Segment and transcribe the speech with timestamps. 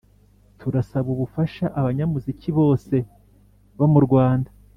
[0.59, 2.95] turasaba ubufasha abanyamuziki, bose
[3.77, 4.49] bo murwanda